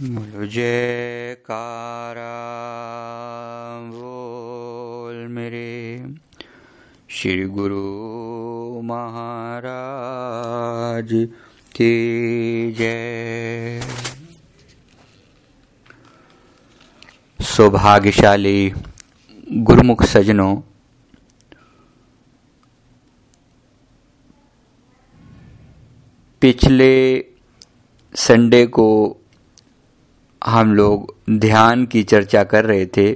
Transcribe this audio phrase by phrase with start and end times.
[0.00, 0.46] बोलो
[5.28, 6.06] मेरे
[7.10, 11.28] श्री गुरु महाराज
[11.76, 13.80] की जय।
[17.40, 18.72] सौभाग्यशाली
[19.52, 20.62] गुरुमुख सजनों
[26.40, 27.24] पिछले
[28.14, 29.16] संडे को
[30.44, 33.14] हम लोग ध्यान की चर्चा कर रहे थे,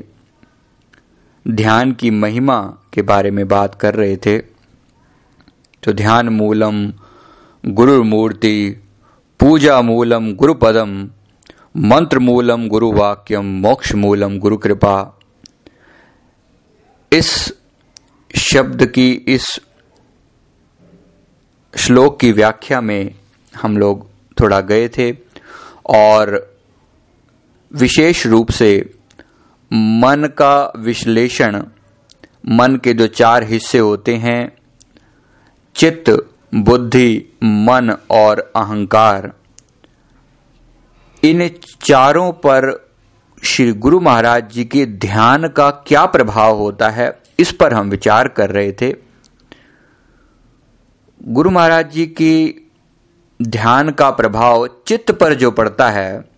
[1.46, 2.60] ध्यान की महिमा
[2.92, 4.38] के बारे में बात कर रहे थे
[5.82, 6.92] तो ध्यान मूलम
[7.64, 8.82] गुरु मूर्ति,
[9.41, 11.09] पूजा मूलम गुरुपदम,
[11.77, 15.20] मंत्र मूलम गुरु वाक्यम मोक्ष मूलम गुरु कृपा
[17.12, 17.54] इस
[18.37, 19.60] शब्द की, इस
[21.74, 23.15] श्लोक की व्याख्या में
[23.54, 24.06] हम लोग
[24.40, 25.12] थोड़ा गए थे
[25.87, 26.48] और
[27.72, 28.90] विशेष रूप से
[29.73, 31.62] मन का विश्लेषण,
[32.48, 34.52] मन के जो चार हिस्से होते हैं,
[35.74, 39.32] चित्त, बुद्धि, मन और अहंकार।
[41.24, 41.48] इन
[41.84, 42.88] चारों पर
[43.45, 48.28] श्री गुरु महाराज जी के ध्यान का क्या प्रभाव होता है, इस पर हम विचार
[48.28, 48.95] कर रहे थे।
[51.24, 52.66] गुरु महाराज जी की
[53.43, 56.37] ध्यान का प्रभाव चित्त पर जो पड़ता है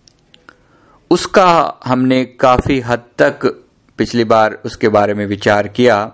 [1.10, 3.64] उसका हमने काफ़ी हद तक
[3.98, 6.12] पिछली बार उसके बारे में विचार किया।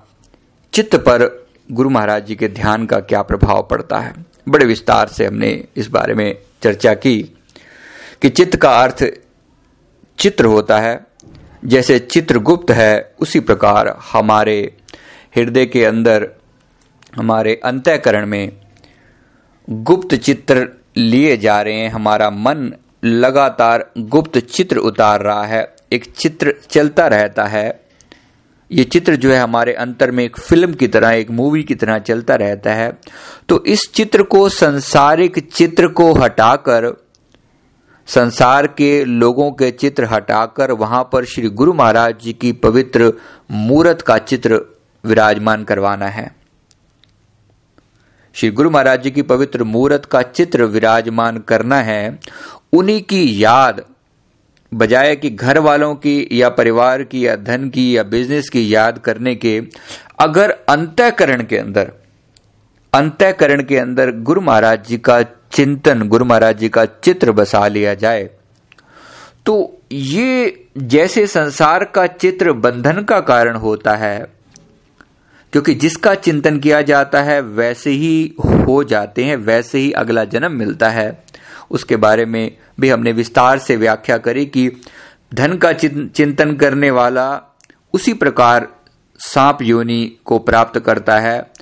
[0.73, 4.15] चित्त पर गुरु महाराज जी के ध्यान का क्या प्रभाव पड़ता है?
[4.49, 7.23] बड़े विस्तार से हमने इस बारे में चर्चा की
[8.23, 9.05] कि चित्त का अर्थ
[10.19, 11.07] चित्र होता है।
[11.65, 14.77] जैसे चित्रगुप्त है, उसी प्रकार हमारे
[15.37, 16.31] हृदय के अंदर,
[17.17, 18.53] हमारे अंतःकरण में
[19.71, 22.73] गुप्त चित्र लिए जा रहे हैं। हमारा मन
[23.07, 27.81] लगातार गुप्त चित्र उतार रहा है, एक चित्र चलता रहता है।
[28.71, 31.99] ये चित्र जो है हमारे अंतर में एक फ़िल्म की तरह, एक मूवी की तरह
[31.99, 32.93] चलता रहता है।
[33.49, 36.93] तो इस चित्र को संसारिक चित्र को हटाकर,
[38.09, 43.13] संसार के लोगों के चित्र हटाकर, वहाँ पर श्री गुरु महाराज जी की पवित्र
[43.51, 44.61] मूर्त का चित्र
[45.05, 46.35] विराजमान करवाना है।
[48.35, 52.19] श्री गुरु महाराज जी की पवित्र मूर्त का चित्र विराजमान करना है
[52.77, 53.85] उन्हीं की याद,
[54.73, 58.99] बजाय कि घर वालों की या परिवार की या धन की या बिज़नेस की याद
[58.99, 59.61] करने के,
[60.19, 61.93] अगर अंतःकरण के अंदर,
[62.93, 67.95] अंतःकरण के अंदर गुरु महाराज जी का चिंतन, गुरु महाराज जी का चित्र बसा लिया
[67.97, 68.29] जाए
[69.47, 69.55] तो
[69.93, 74.19] ये जैसे संसार का चित्र बंधन का कारण होता है,
[75.53, 78.35] क्योंकि जिसका चिंतन किया जाता है, वैसे ही
[78.67, 81.25] हो जाते हैं, वैसे ही अगला जन्म मिलता है।
[81.71, 84.71] उसके बारे में भी हमने विस्तार से व्याख्या करी कि
[85.35, 87.43] धन का चिंतन करने वाला
[87.95, 88.69] उसी प्रकार
[89.19, 91.53] सांप योनि को प्राप्त करता है।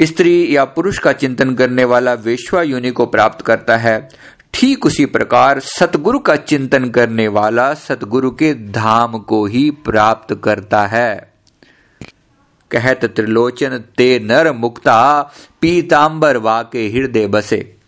[0.00, 4.08] स्त्री या पुरुष का चिंतन करने वाला वेश्वा योनि को प्राप्त करता है।
[4.54, 10.86] ठीक उसी प्रकार सतगुरु का चिंतन करने वाला सतगुरु के धाम को ही प्राप्त करता
[10.86, 11.32] है।
[12.70, 15.22] कहत त्रिलोचन, ते नर मुक्ता,
[15.60, 17.79] पीतांबर वाके हृदय बसे।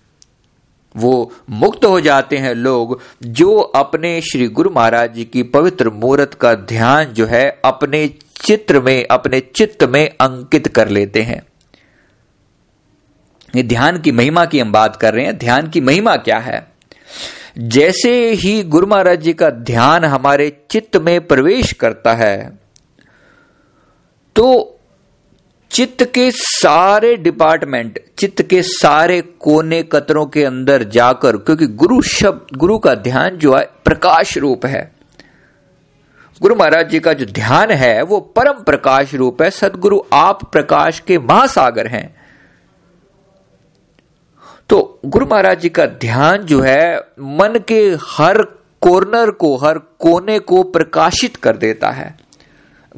[0.97, 6.35] वो मुक्त हो जाते हैं लोग जो अपने श्री गुरु महाराज जी की पवित्र मूर्त
[6.35, 11.43] का ध्यान जो है अपने चित्र में, अपने चित्त में अंकित कर लेते हैं।
[13.57, 16.73] ये ध्यान की महिमा की हम बात कर रहे हैं। ध्यान की महिमा क्या है?
[17.59, 22.59] जैसे ही गुरु महाराज जी का ध्यान हमारे चित्त में प्रवेश करता है
[24.37, 24.79] तो
[25.73, 32.57] चित्त के सारे डिपार्टमेंट चित्त के सारे कोने कतरों के अंदर जाकर, क्योंकि गुरु शब्द,
[32.57, 34.93] गुरु का ध्यान जो है, प्रकाश रूप है।
[36.43, 41.01] गुरु महाराज जी का जो ध्यान है, वो परम प्रकाश रूप है। सदगुरु आप प्रकाश
[41.01, 42.15] के महासागर हैं।
[44.69, 48.43] तो गुरु महाराज जी का ध्यान जो है, मन के हर
[48.81, 52.17] कॉर्नर को, हर कोने को प्रकाशित कर देता है।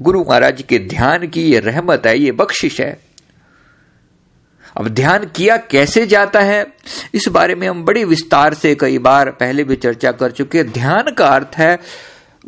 [0.01, 2.99] गुरु महाराज के ध्यान की ये रहमत है, ये बख्शिश है।
[4.77, 6.67] अब ध्यान किया कैसे जाता है?
[7.15, 11.13] इस बारे में हम बड़ी विस्तार से कई बार पहले भी चर्चा कर चुके ध्यान
[11.13, 11.79] का अर्थ है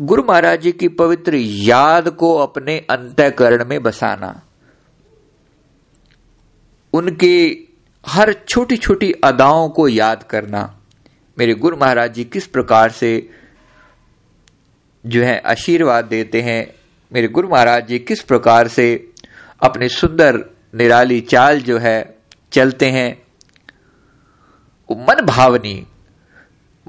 [0.01, 4.43] गुरु महाराज जी की पवित्र याद को अपने अंतकरण में बसाना।
[6.93, 7.59] उनके
[8.07, 10.81] हर छोटी छोटी अदाओं को याद करना।
[11.39, 13.31] मेरे गुरु महाराज जी किस प्रकार से
[15.07, 19.09] जो है आशीर्वाद देते हैं मेरे गुरु महाराज जी किस प्रकार से
[19.63, 20.45] अपने सुंदर
[20.75, 22.19] निराली चाल जो है
[22.53, 23.23] चलते हैं?
[24.93, 25.87] मन भावनी,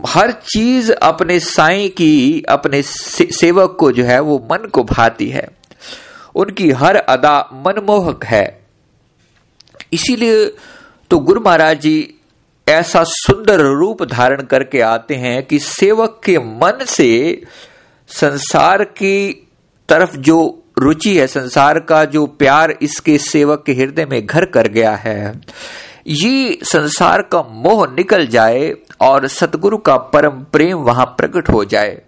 [0.07, 5.47] हर चीज़ अपने साई की, अपने सेवक को जो है वो मन को भाती है।
[6.35, 8.65] उनकी हर अदा मनमोहक है।
[9.93, 10.45] इसीलिए
[11.09, 12.13] तो गुरु महाराज जी
[12.67, 17.41] ऐसा सुंदर रूप धारण करके आते हैं कि सेवक के मन से
[18.07, 19.46] संसार की
[19.89, 24.67] तरफ़ जो रुचि है, संसार का जो प्यार इसके सेवक के हृदय में घर कर
[24.67, 25.41] गया है,
[26.07, 32.01] ये संसार का मोह निकल जाए और सतगुरु का परम प्रेम वहाँ प्रकट हो जाए।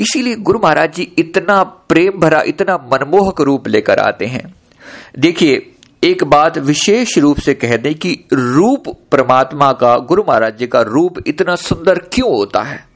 [0.00, 4.54] इसीलिए गुरु महाराज जी इतना प्रेम भरा, इतना मनमोहक रूप लेकर आते हैं।
[5.18, 5.66] देखिए,
[6.04, 10.80] एक बात विशेष रूप से कह दें कि रूप परमात्मा का, गुरु महाराज जी का
[10.80, 12.89] रूप इतना सुंदर क्यों होता है?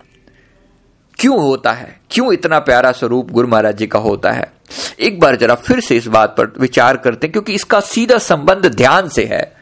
[1.24, 2.00] क्यों होता है?
[2.10, 4.52] क्यों इतना प्यारा स्वरूप गुरु महाराज जी का होता है?
[5.00, 8.66] एक बार जरा फिर से इस बात पर विचार करते हैं, क्योंकि इसका सीधा संबंध
[8.66, 9.56] ध्यान से है।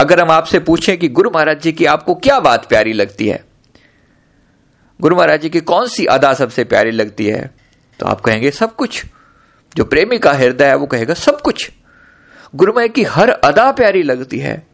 [0.00, 3.44] अगर हम आपसे पूछें कि गुरु महाराज जी की आपको क्या बात प्यारी लगती है?
[5.00, 7.50] गुरु महाराज जी की कौन सी अदा सबसे प्यारी लगती है?
[8.00, 9.04] तो आप कहेंगे, सब कुछ।
[9.76, 11.70] जो प्रेमी का हृदय है, वो कहेगा, सब कुछ।
[12.54, 14.66] गुरुमय की हर अदा प्यारी लगती है।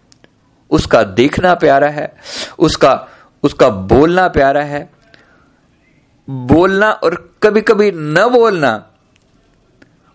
[0.70, 2.16] उसका देखना प्यारा है,
[2.58, 3.08] उसका
[3.42, 4.97] उसका बोलना प्यारा है
[6.30, 8.90] बोलना और कभी कभी न बोलना,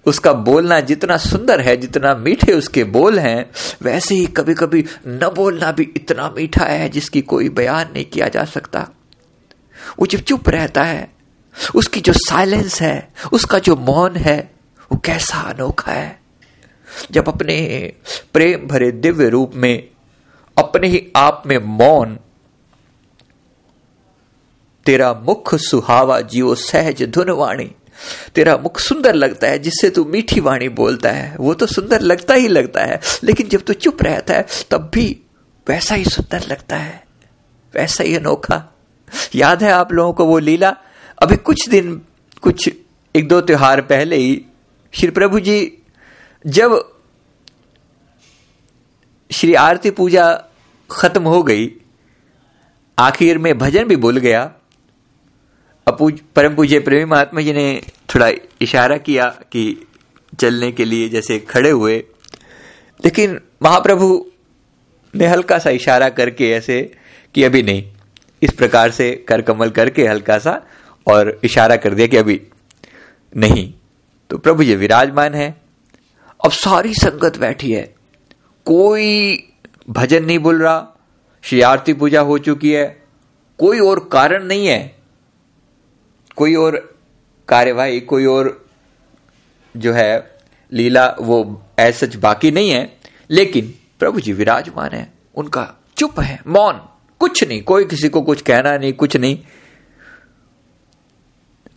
[0.06, 3.52] उसका बोलना जितना सुंदर है, जितना मीठे उसके बोल हैं,
[3.82, 8.28] वैसे ही कभी कभी न बोलना भी इतना मीठा है जिसकी कोई बयान नहीं किया
[8.28, 8.88] जा सकता।
[10.00, 11.14] वो जब चुप रहता है।
[11.76, 14.52] उसकी जो साइलेंस है, उसका जो मौन है,
[14.92, 16.20] वो कैसा अनोखा है।
[17.12, 17.92] जब अपने
[18.34, 19.90] प्रेम भरे दिव्य रूप में,
[20.58, 22.20] अपने ही आप में मौन
[24.86, 27.72] तेरा मुख सुहावा जियो सहज धुन वाणी।
[28.36, 32.34] तेरा मुख सुंदर लगता है, जिससे तू मीठी वाणी बोलता है। वो तो सुंदर लगता
[32.34, 35.22] ही लगता है, लेकिन जब तू चुप रहता है, तब भी
[35.68, 37.04] वैसा ही सुंदर लगता है।
[37.74, 38.74] वैसा ही अनोखा।
[39.36, 40.78] याद है आप लोगों को वो लीला?
[41.22, 42.02] अभी कुछ दिन,
[42.42, 42.70] कुछ
[43.16, 44.46] एक दो त्योहार पहले ही
[44.94, 45.78] श्री प्रभु जी
[46.48, 46.94] जब
[49.32, 50.44] श्री आरती पूजा
[50.92, 51.72] खत्म हो गई,
[53.00, 54.52] आखिर में भजन भी भूल गया
[55.88, 57.82] अपूज, परम पूज्य, प्रेमी महात्मा जी ने
[58.16, 58.32] थोड़ा
[58.62, 59.88] इशारा किया कि
[60.40, 61.98] चलने के लिए जैसे खड़े हुए।
[63.06, 64.32] लेकिन महाप्रभु
[65.16, 66.96] ने हल्का सा इशारा करके ऐसे
[67.36, 67.92] कि अभी नहीं।
[68.44, 70.68] इस प्रकार से कर कमल करके हल्का सा
[71.08, 72.42] और इशारा कर दिया कि अभी
[73.38, 73.74] नहीं।
[74.30, 75.62] तो प्रभु जी विराजमान है।
[76.46, 77.96] अब सारी संगत बैठी है।
[78.66, 79.38] कोई
[79.90, 80.88] भजन नहीं बोल रहा।
[81.42, 83.04] श्री आरती पूजा हो चुकी है।
[83.58, 84.93] कोई और कारण नहीं है।
[86.36, 87.00] कोई और
[87.48, 88.66] कार्यवाही, कोई और
[89.78, 90.38] जो है
[90.74, 92.98] लीला, वो ऐसा बाकी नहीं है।
[93.30, 96.90] लेकिन प्रभु जी विराजमान है, उनका चुप है, मौन,
[97.20, 99.40] कुछ नहीं, कोई किसी को कुछ कहना नहीं, कुछ नहीं।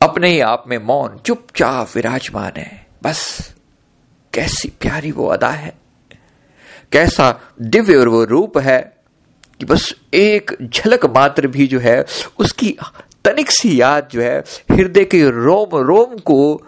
[0.02, 3.54] अपने ही आप में मौन, चुपचाप विराजमान है। बस,
[4.32, 5.78] कैसी प्यारी वो अदा है।
[6.92, 8.96] कैसा दिव्य और वो रूप है
[9.60, 12.04] कि बस एक झलक मात्र भी जो है,
[12.38, 12.76] उसकी
[13.26, 16.62] तनिक सी याद जो है, हृदय के रोम रोम को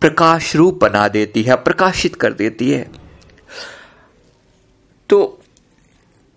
[0.00, 2.90] प्रकाश रूप बना देती है, प्रकाशित कर देती है।
[5.08, 5.38] तो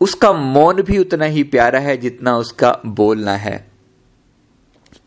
[0.01, 3.67] उसका मौन भी उतना ही प्यारा है जितना उसका बोलना है।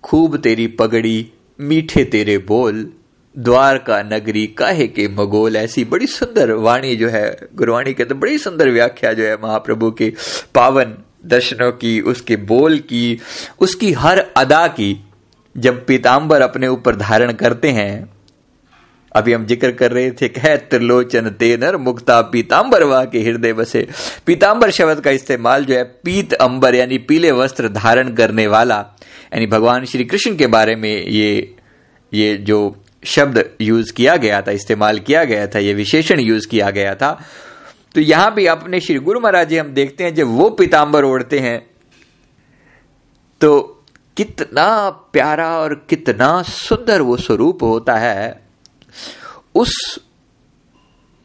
[0.03, 2.93] खूब तेरी पगड़ी, मीठे तेरे बोल,
[3.39, 8.39] द्वारका नगरी काहे के मगोल, ऐसी बड़ी सुंदर वाणी जो है, गुरवाणी के तो बड़ी
[8.39, 10.13] सुंदर व्याख्या जो है महाप्रभु के
[10.55, 13.19] पावन दर्शनों की, उसके बोल की,
[13.61, 15.05] उसकी हर अदा की,
[15.55, 18.09] जब पीताम्बर अपने ऊपर धारण करते हैं।
[19.13, 23.87] अभी हम ज़िक्र कर रहे थे, कह त्रिलोचन तेनर मुक्ता पीताम्बर वाह के हृदय बसे।
[24.27, 28.77] पीताम्बर शब्द का इस्तेमाल जो है, पीत अंबर यानी पीले वस्त्र धारण करने वाला,
[29.35, 31.55] यानी भगवान श्री कृष्ण के बारे में ये
[32.13, 36.71] ये जो शब्द यूज़ किया गया था, इस्तेमाल किया गया था, ये विशेषण यूज़ किया
[36.71, 37.11] गया था
[37.95, 41.39] तो यहाँ भी अपने श्री गुरु महाराज जी हम देखते हैं, जब वो पीताम्बर ओढ़ते
[41.39, 41.59] हैं
[43.41, 43.85] तो
[44.17, 48.43] कितना प्यारा और कितना सुंदर वो स्वरूप होता है।
[49.55, 49.99] उस,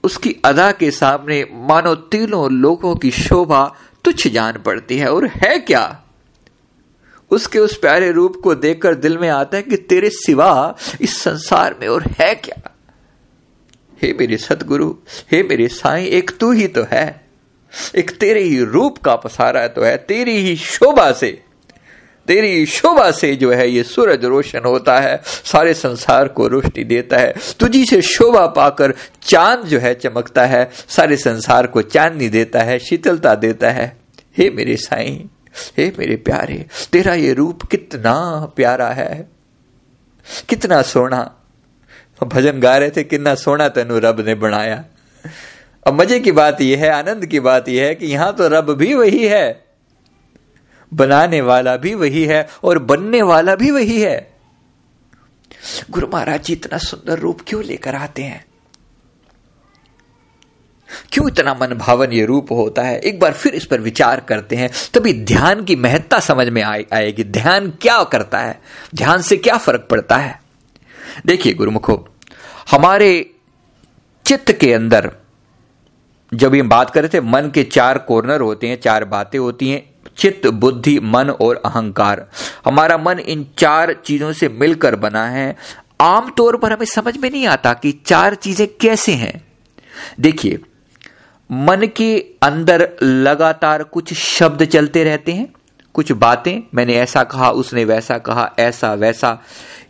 [0.04, 3.66] उसकी अदा के सामने मानो तीनों लोगों की शोभा
[4.06, 6.00] तुच्छ जान पड़ती है, और है क्या?
[7.32, 11.76] उसके उस प्यारे रूप को देखकर दिल में आता है कि तेरे सिवा इस संसार
[11.82, 12.73] में और है क्या?
[14.04, 14.94] हे मेरे सतगुरु
[15.32, 17.22] हे मेरे साईं, एक तू ही तो है।
[17.96, 21.42] एक तेरे ही रूप का पसारा तो है, तेरी ही शोभा से।
[22.28, 27.18] तेरी शोभा से जो है ये सूरज रोशन होता है, सारे संसार को रोशनी देता
[27.18, 32.60] है। तुझी से शोभा पाकर चाँद जो है चमकता है, सारे संसार को चांदनी देता
[32.60, 33.98] है, शीतलता देता है।
[34.38, 35.18] हे मेरे साईं,
[35.78, 38.14] हे मेरे प्यारे, तेरा ये रूप कितना
[38.56, 39.30] प्यारा है,
[40.50, 41.40] कितना सोना
[42.26, 44.84] भजन गा रहे थे कितना सोना तेनु रब ने बनाया।
[45.88, 48.70] अब मज़े की बात यह है आनंद की बात यह है कि यहाँ तो रब
[48.72, 49.66] भी वही है
[50.92, 54.34] बनाने वाला भी वही है और बनने वाला भी वही है।
[55.92, 58.46] गुरु महाराज जी इतना सुंदर रूप क्यों लेकर आते हैं?
[61.12, 63.00] क्यों इतना मन भावन ये रूप होता है?
[63.00, 66.86] एक बार फिर इस पर विचार करते हैं तभी ध्यान की महत्ता समझ में आए,
[66.94, 68.60] आएगी। ध्यान क्या करता है?
[68.96, 70.40] ध्यान से क्या फ़र्क पड़ता है?
[71.26, 72.08] देखिए गुरुमुखो
[72.72, 73.30] हमारे
[74.26, 75.12] चित्त के अंदर,
[76.34, 79.70] जब हम बात कर रहे थे मन के चार कॉर्नर होते हैं, चार बातें होती
[79.70, 82.28] हैं, चित्त, बुद्धि, मन और अहंकार।
[82.66, 85.56] हमारा मन इन चार चीज़ों से मिलकर बना है।
[86.02, 89.48] आमतौर पर हमें समझ में नहीं आता कि चार चीज़ें कैसे हैं।
[90.20, 90.60] देखिए,
[91.50, 95.54] मन के अंदर लगातार कुछ शब्द चलते रहते हैं,
[95.94, 99.42] कुछ बातें, मैंने ऐसा कहा, उसने वैसा कहा, ऐसा वैसा।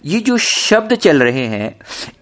[0.05, 1.79] ये जो शब्द चल रहे हैं,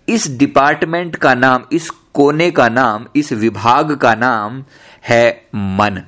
[0.10, 4.66] इस डिपार्टमेंट का नाम, इस कोने का नाम, इस विभाग का नाम
[5.08, 6.02] है मन।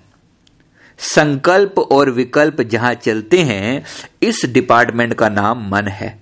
[0.98, 3.86] संकल्प और विकल्प जहाँ चलते हैं,
[4.22, 6.20] इस डिपार्टमेंट का नाम मन है।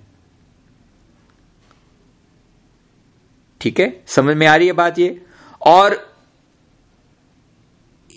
[3.60, 4.02] ठीक है?
[4.06, 5.22] समझ में आ रही है बात ये?
[5.66, 6.14] और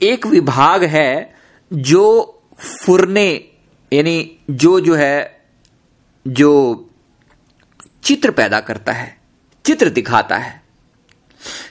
[0.04, 1.36] एक विभाग है
[1.74, 3.48] जो फुरने,
[3.94, 5.46] यानी जो जो है,
[6.28, 6.82] जो
[8.06, 9.18] चित्र पैदा करता है,
[9.66, 10.62] चित्र दिखाता है।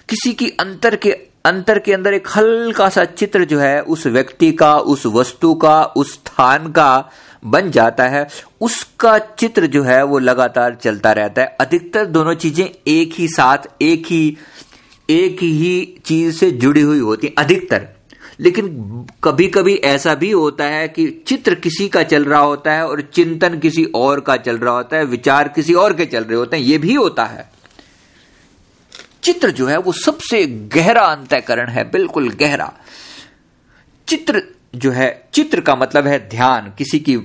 [0.09, 1.11] किसी की अंतर के
[1.45, 5.83] अंतर के अंदर एक हल्का सा चित्र जो है, उस व्यक्ति का, उस वस्तु का,
[5.85, 7.11] उस स्थान का
[7.45, 8.27] बन जाता है।
[8.61, 13.59] उसका चित्र जो है, वो लगातार चलता रहता है। अधिकतर दोनों चीज़ें एक ही साथ,
[13.83, 14.37] एक ही
[15.11, 17.89] एक ही चीज़ से जुड़ी हुई होती अधिकतर।
[18.41, 18.69] लेकिन
[19.25, 23.01] कभी कभी ऐसा भी होता है कि चित्र किसी का चल रहा होता है और
[23.01, 26.57] चिंतन किसी और का चल रहा होता है, विचार किसी और के चल रहे होते
[26.57, 27.51] हैं यह भी होता है।
[29.23, 32.79] चित्र जो है वो सबसे गहरा अंतकरण है, बिल्कुल गहरा।
[34.09, 34.43] चित्र
[34.75, 37.17] जो है, चित्र का मतलब है ध्यान, किसी की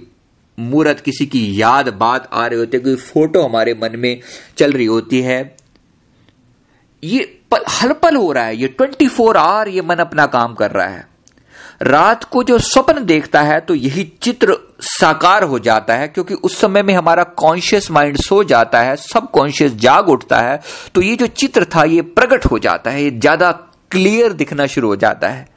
[0.60, 4.20] मूर्त, किसी की याद, बात आ रही होती है, कोई फ़ोटो हमारे मन में
[4.58, 5.58] चल रही होती है।
[7.04, 10.54] ये पल हल पल हो रहा है, ये ट्वेंटी फोर आवर ये मन अपना काम
[10.54, 11.08] कर रहा है।
[11.84, 16.58] रात को जो स्वप्न देखता है तो यही चित्र साकार हो जाता है, क्योंकि उस
[16.58, 20.60] समय में हमारा कॉन्शियस माइंड सो जाता है सब कॉन्शियस जाग उठता है
[20.96, 23.52] तो ये जो चित्र था, ये प्रकट हो जाता है, ये ज़्यादा
[23.92, 25.48] क्लियर दिखना शुरू हो जाता है।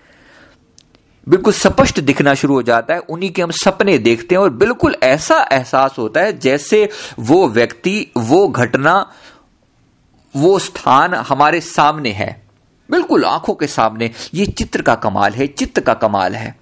[1.26, 4.96] बिल्कुल स्पष्ट दिखना शुरू हो जाता है, उन्हीं के हम सपने देखते हैं, और बिल्कुल
[5.02, 6.88] ऐसा एहसास होता है, जैसे
[7.20, 8.94] वो व्यक्ति, वो घटना
[10.36, 12.42] वो स्थान हमारे सामने है।
[12.90, 16.56] बिल्कुल आँखों के सामने। ये चित्र का कमाल है, चित्त का कमाल है।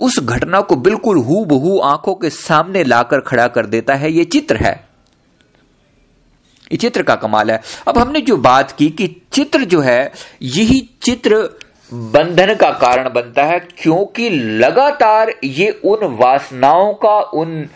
[0.00, 4.24] उस घटना को बिल्कुल हु बहू आँखों के सामने लाकर खड़ा कर देता है, ये
[4.24, 4.88] चित्र है।
[6.72, 10.90] ये चित्र का कमाल है। अब हमने जो बात की कि चित्र जो है, यही
[11.02, 11.58] चित्र
[11.94, 17.68] बंधन का कारण बनता है, क्योंकि लगातार ये उन वासनाओं का, उन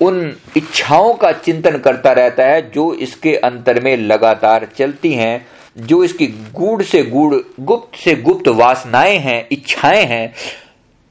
[0.00, 5.46] उन इच्छाओं का चिंतन करता रहता है जो इसके अंतर में लगातार चलती हैं,
[5.78, 10.34] जो इसकी गूढ़ से गूढ़, गुप्त से गुप्त वासनाएँ हैं, इच्छाएँ हैं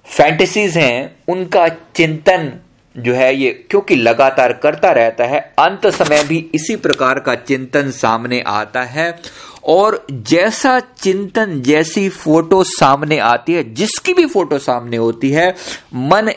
[0.05, 2.51] फैंटेसीज हैं, उनका चिंतन
[2.97, 7.91] जो है ये क्योंकि लगातार करता रहता है, अंत समय भी इसी प्रकार का चिंतन
[7.91, 9.19] सामने आता है।
[9.63, 15.55] और जैसा चिंतन जैसी फ़ोटो सामने आती है, जिसकी भी फ़ोटो सामने होती है,
[15.95, 16.31] मन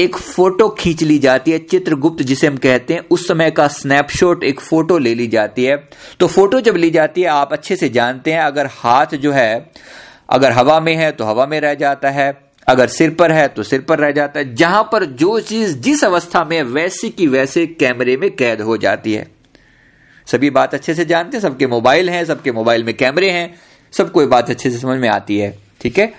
[0.00, 4.44] एक फ़ोटो खींच ली जाती है, चित्रगुप्त जिसे हम कहते हैं, उस समय का स्नैपशॉट
[4.44, 5.76] एक फ़ोटो ले ली जाती है।
[6.20, 9.70] तो फ़ोटो जब ली जाती है, आप अच्छे से जानते हैं, अगर हाथ जो है,
[10.30, 12.32] अगर हवा में है तो हवा में रह जाता है,
[12.68, 16.04] अगर सिर पर है तो सिर पर रह जाता है। जहाँ पर जो चीज़ जिस
[16.04, 19.26] अवस्था में वैसे की वैसे कैमरे में कैद हो जाती है।
[20.26, 23.54] सभी बात अच्छे से जानते हैं, सबके मोबाइल हैं, सबके मोबाइल में कैमरे हैं
[23.92, 26.12] सबको बात अच्छे से समझ में आती है, ठीक है?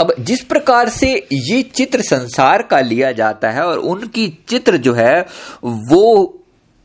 [0.00, 4.92] अब जिस प्रकार से ये चित्र संसार का लिया जाता है और उनकी चित्र जो
[4.94, 5.26] है,
[5.64, 6.38] वो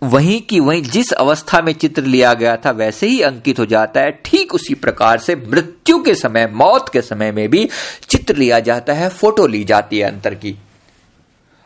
[0.03, 4.01] वहीं की वहीं जिस अवस्था में चित्र लिया गया था, वैसे ही अंकित हो जाता
[4.01, 7.69] है। ठीक उसी प्रकार से मृत्यु के समय, मौत के समय में भी
[8.09, 10.55] चित्र लिया जाता है, फ़ोटो ली जाती है अंतर की।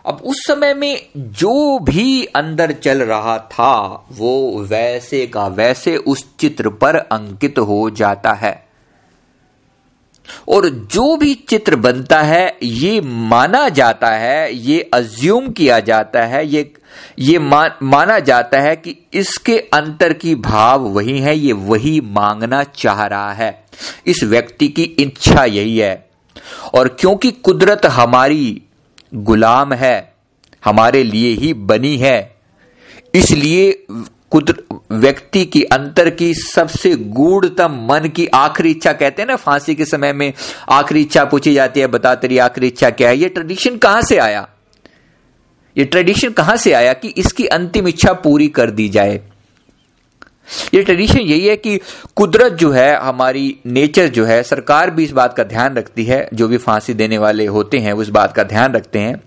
[0.06, 6.26] अब उस समय में जो भी अंदर चल रहा था, वो वैसे का वैसे उस
[6.40, 8.71] चित्र पर अंकित हो जाता है।
[10.48, 16.48] और जो भी चित्र बनता है ये माना जाता है ये अज्यूम किया जाता है
[16.48, 16.74] ये
[17.20, 22.64] ये मा, माना जाता है कि इसके अंतर की भाव वही है ये वही मांगना
[22.64, 23.64] चाह रहा है।
[24.08, 26.10] इस व्यक्ति की इच्छा यही है।
[26.74, 28.62] और क्योंकि कुदरत हमारी
[29.16, 30.14] गुलाम है
[30.66, 32.36] हमारे लिए ही बनी है
[33.16, 33.86] इसलिए
[34.36, 39.86] व्यक्ति की अंतर की सबसे गूढ़तम मन की आखिरी इच्छा कहते हैं ना, फांसी के
[39.86, 40.34] समय में
[40.70, 43.18] आखिरी इच्छा पूछी जाती है, बता तेरी आखिरी इच्छा क्या है?
[43.18, 44.48] ये ट्रेडिशन कहाँ से आया?
[45.78, 49.22] ये ट्रेडिशन कहाँ से आया कि इसकी अंतिम इच्छा पूरी कर दी जाए?
[50.74, 51.80] ये ट्रेडिशन यही है कि
[52.16, 56.28] कुदरत जो है, हमारी नेचर जो है, सरकार भी इस बात का ध्यान रखती है,
[56.34, 59.22] जो भी फांसी देने वाले होते हैं उस बात का ध्यान रखते हैं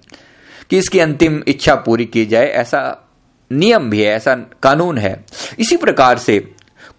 [0.70, 3.03] कि इसकी अंतिम इच्छा पूरी की जाए, ऐसा
[3.50, 5.24] नियम भी है, ऐसा कानून है।
[5.58, 6.38] इसी प्रकार से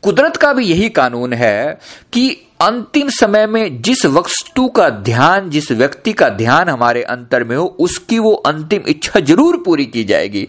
[0.03, 1.79] कुदरत का भी यही कानून है
[2.13, 2.29] कि
[2.61, 7.65] अंतिम समय में जिस वस्तु का ध्यान, जिस व्यक्ति का ध्यान हमारे अंतर में हो,
[7.65, 10.47] उसकी वो अंतिम इच्छा ज़रूर पूरी की जाएगी।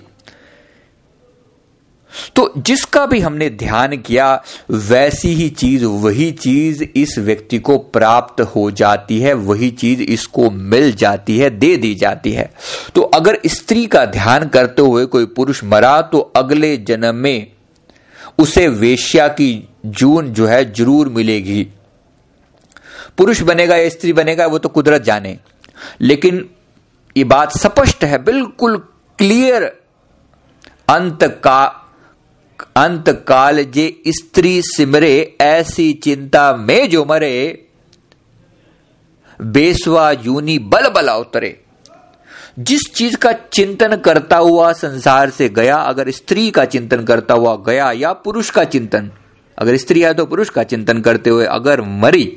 [2.36, 8.40] तो जिसका भी हमने ध्यान किया, वैसी ही चीज़, वही चीज़ इस व्यक्ति को प्राप्त
[8.40, 12.50] हो जाती है, वही चीज़ इसको मिल जाती है, दे दी जाती है।
[12.94, 17.46] तो अगर स्त्री का ध्यान करते हुए कोई पुरुष मरा तो अगले जन्म में
[18.38, 21.66] उसे वेश्या की जून जो है ज़रूर मिलेगी।
[23.18, 25.38] पुरुष बनेगा या स्त्री बनेगा, वो तो कुदरत जाने।
[26.00, 26.48] लेकिन
[27.16, 28.76] ये बात स्पष्ट है, बिल्कुल
[29.18, 29.64] क्लियर
[30.88, 31.85] अंत का
[32.76, 37.68] अंत काल जे स्त्री सिमरे, ऐसी चिंता में जो मरे,
[39.40, 41.58] बेसवा यूनी बल बला उतरे।
[42.58, 47.54] जिस चीज़ का चिंतन करता हुआ संसार से गया, अगर स्त्री का चिंतन करता हुआ
[47.66, 49.10] गया या पुरुष का चिंतन,
[49.58, 52.36] अगर स्त्री है तो पुरुष का चिंतन करते हुए अगर मरी,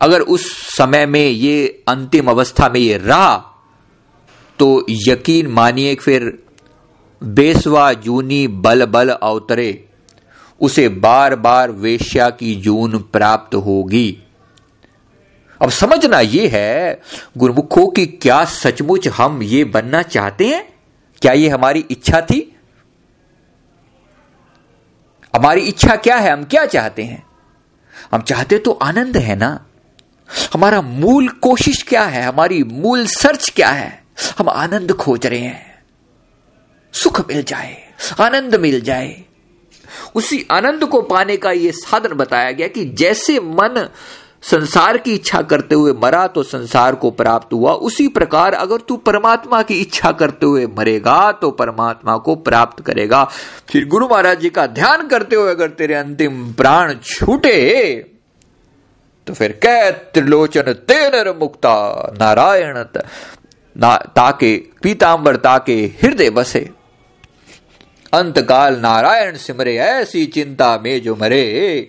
[0.00, 0.46] अगर उस
[0.76, 3.36] समय में ये अंतिम अवस्था में ये रहा
[4.58, 6.45] तो यकीन मानिए फिर
[7.22, 9.88] बेसवा जूनी बल बल अवतरे,
[10.60, 14.22] उसे बार बार वेश्या की जून प्राप्त होगी।
[15.62, 17.00] अब समझना यह है,
[17.38, 20.74] गुरुमुखों की क्या सचमुच हम ये बनना चाहते हैं?
[21.22, 22.56] क्या ये हमारी इच्छा थी?
[25.36, 26.32] हमारी इच्छा क्या है?
[26.32, 27.26] हम क्या चाहते हैं?
[28.12, 29.66] हम चाहते तो आनंद है ना?
[30.54, 32.22] हमारा मूल कोशिश क्या है?
[32.22, 34.04] हमारी मूल सर्च क्या है?
[34.38, 35.75] हम आनंद खोज रहे हैं।
[36.94, 37.76] सुख मिल जाए,
[38.20, 39.14] आनंद मिल जाए।
[40.14, 43.88] उसी आनंद को पाने का यह साधन बताया गया कि जैसे मन
[44.42, 48.96] संसार की इच्छा करते हुए मरा तो संसार को प्राप्त हुआ। उसी प्रकार अगर तू
[48.96, 53.24] परमात्मा की इच्छा करते हुए मरेगा तो परमात्मा को प्राप्त करेगा।
[53.68, 57.56] फिर गुरु महाराज जी का ध्यान करते हुए अगर तेरे अंतिम प्राण छूटे
[59.26, 61.74] तो फिर कह त्रिलोचन तेनर मुक्ता
[62.18, 62.82] नारायण
[63.84, 66.70] ताके, पीतांबर ताके हृदय बसे।
[68.12, 71.80] अंतकाल नारायण सिमरे, ऐसी चिंता में जो मरे।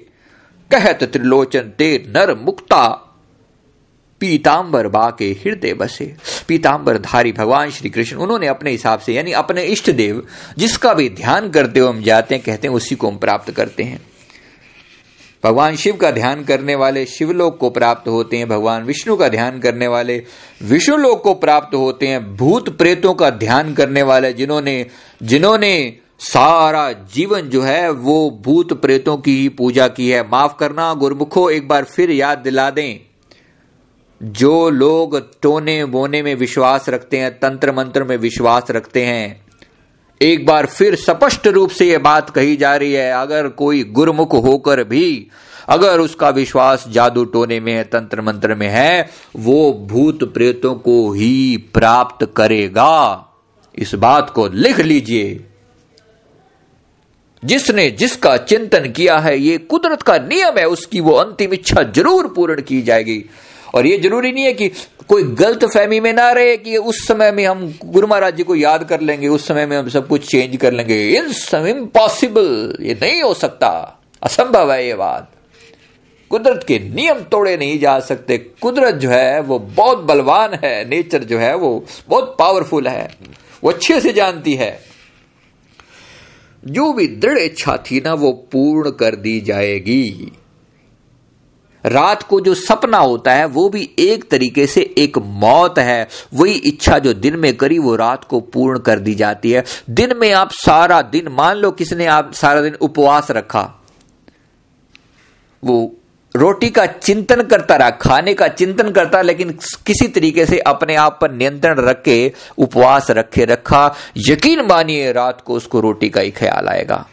[0.72, 3.04] कहत त्रिलोचन ते नर मुक्ता।
[4.20, 6.16] पीताम्बर बा के हृदय बसे।
[6.48, 11.10] पीताम्बर धारी भगवान श्री कृष्ण, उन्होंने अपने हिसाब से, यानी अपने इष्ट देव, जिसका भी
[11.10, 14.02] ध्यान करते हुए हम जाते हैं, कहते हैं, उसी को हम प्राप्त करते हैं।
[15.44, 19.60] भगवान शिव का ध्यान करने वाले शिवलोक को प्राप्त होते हैं, भगवान विष्णु का ध्यान
[19.60, 20.24] करने वाले
[20.64, 24.86] विष्णुलोक को प्राप्त होते हैं, भूत प्रेतों का ध्यान करने वाले जिन्होंने
[25.24, 30.94] जिन्होंने सारा जीवन जो है, वो भूत प्रेतों की ही पूजा की है। माफ़ करना,
[30.94, 33.00] गुरमुखो, एक बार फिर याद दिला दें।
[34.24, 39.47] जो लोग टोने बोने में विश्वास रखते हैं तंत्र मंत्र में विश्वास रखते हैं
[40.22, 44.34] एक बार फिर स्पष्ट रूप से यह बात कही जा रही है, अगर कोई गुरमुख
[44.34, 45.28] होकर भी,
[45.68, 51.12] अगर उसका विश्वास जादू टोने में है, तंत्र मंत्र में है, वो भूत प्रेतों को
[51.12, 53.26] ही प्राप्त करेगा।
[53.76, 55.44] इस बात को लिख लीजिए।
[57.46, 62.28] जिसने जिसका चिंतन किया है, ये कुदरत का नियम है, उसकी वो अंतिम इच्छा ज़रूर
[62.28, 63.26] पूर्ण की जाएगी।
[63.76, 64.72] और ये ज़रूरी नहीं है कि
[65.08, 68.56] कोई गलत फहमी में ना रहे कि उस समय में हम गुरु महाराज जी को
[68.56, 71.26] याद कर लेंगे, उस समय में हम सब कुछ चेंज कर लेंगे। इन
[71.68, 75.32] इम्पॉसिबल ये नहीं हो सकता। असंभव है ये बात।
[76.30, 81.24] कुदरत के नियम तोड़े नहीं जा सकते। कुदरत जो है, वो बहुत बलवान है। नेचर
[81.24, 83.16] जो है, वो बहुत पावरफुल है।
[83.64, 84.80] वो अच्छे से जानती है।
[86.68, 90.32] जो भी दृढ़ इच्छा थी ना, वो पूर्ण कर दी जाएगी।
[91.88, 96.54] रात को जो सपना होता है, वो भी एक तरीके से एक मौत है। वही
[96.54, 100.32] इच्छा जो दिन में करी, वो रात को पूर्ण कर दी जाती है। दिन में
[100.34, 103.70] आप सारा दिन, मान लो किसने आप सारा दिन उपवास रखा,
[105.64, 105.94] वो
[106.36, 109.52] रोटी का चिंतन करता रहा, खाने का चिंतन करता, लेकिन
[109.86, 112.04] किसी तरीके से अपने आप पर नियंत्रण रख,
[112.58, 117.06] उपवास रखे, रखा। यकीन मानिए, रात को उसको रोटी का ही ख्याल आएगा।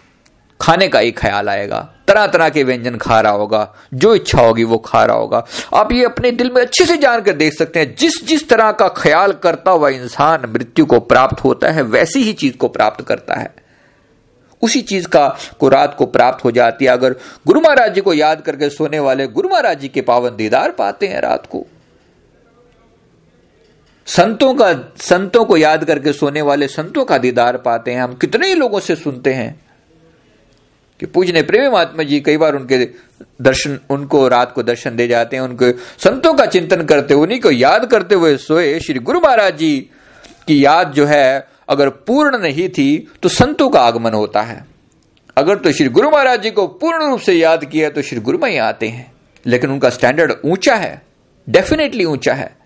[0.65, 4.65] खाने का ही ख्याल आएगा। तरह तरह के व्यंजन खा रहा होगा। जो इच्छा होगी
[4.65, 7.97] वो खा रहा होगा। आप ये अपने दिल में अच्छे से जानकर देख सकते हैं
[7.99, 12.33] जिस जिस तरह का ख्याल करता हुआ इंसान मृत्यु को प्राप्त होता है, वैसी ही
[12.33, 13.55] चीज़ को प्राप्त करता है।
[14.63, 17.13] उसी चीज़ का को रात को प्राप्त हो जाती है। अगर
[17.47, 21.07] गुरु महाराज जी को याद करके सोने वाले गुरु महाराज जी के पावन दीदार पाते
[21.07, 21.67] हैं रात को।
[24.07, 28.47] संतों का, संतों को याद करके सोने वाले संतों का दीदार पाते हैं। हम कितने
[28.47, 29.64] ही लोगों से सुनते हैं।
[31.01, 32.85] कि पूजने प्रेमी महात्मा जी कई बार उनके
[33.43, 37.51] दर्शन, उनको रात को दर्शन दे जाते हैं, उनके संतों का चिंतन करते उन्हीं को
[37.51, 39.79] याद करते हुए सोए श्री गुरु महाराज जी
[40.49, 44.65] की याद जो है, अगर पूर्ण नहीं थी तो संतों का आगमन होता है।
[45.37, 48.47] अगर तो श्री गुरु महाराज जी को पूर्ण रूप से याद किया तो श्री गुरु
[48.47, 49.13] ही आते हैं।
[49.47, 51.03] लेकिन उनका स्टैंडर्ड ऊँचा है
[51.47, 52.57] डेफिनेटली ऊँचा है,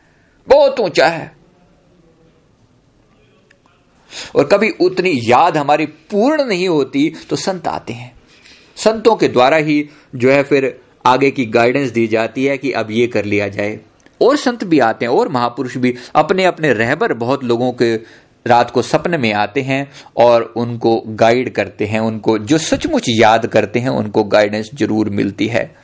[0.49, 1.33] बहुत ऊँचा है।
[4.35, 8.13] और कभी उतनी याद हमारी पूर्ण नहीं होती तो संत आते हैं।
[8.79, 12.91] संतों के द्वारा ही जो है फिर आगे की गाइडेंस दी जाती है कि अब
[12.91, 13.79] ये कर लिया जाए।
[14.21, 17.95] और संत भी आते हैं, और महापुरुष भी अपने अपने रहबर बहुत लोगों के
[18.47, 23.47] रात को सपने में आते हैं और उनको गाइड करते हैं, उनको जो सचमुच याद
[23.47, 25.75] करते हैं, उनको गाइडेंस ज़रूर मिलती है।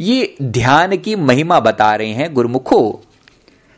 [0.00, 3.02] ये ध्यान की महिमा बता रहे हैं गुरुमुखो।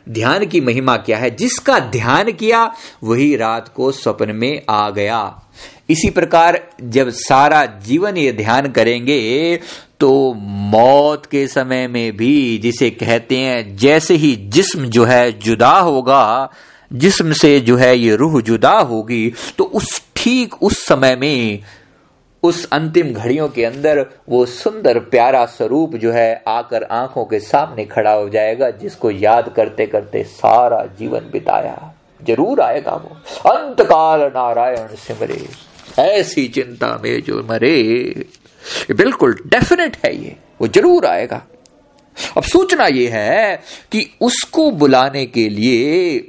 [0.07, 1.29] ध्यान की महिमा क्या है?
[1.35, 2.63] जिसका ध्यान किया,
[3.03, 5.19] वही रात को स्वप्न में आ गया।
[5.89, 9.59] इसी प्रकार जब सारा जीवन ये ध्यान करेंगे
[9.99, 15.77] तो मौत के समय में भी जिसे कहते हैं, जैसे ही जिस्म जो है जुदा
[15.79, 16.49] होगा,
[16.91, 21.59] जिस्म से जो है ये रूह जुदा होगी तो उस ठीक उस समय में,
[22.43, 27.85] उस अंतिम घड़ियों के अंदर वो सुंदर प्यारा स्वरूप जो है आकर आँखों के सामने
[27.85, 31.93] खड़ा हो जाएगा, जिसको याद करते करते सारा जीवन बिताया।
[32.27, 33.17] ज़रूर आएगा वो।
[33.51, 35.45] अंतकाल नारायण सिमरे।
[36.01, 37.83] ऐसी चिंता में जो मरे।
[38.91, 41.47] बिल्कुल डेफिनेट है ये। वो ज़रूर आएगा।
[42.37, 46.19] अब सूचना ये है कि उसको बुलाने के लिए,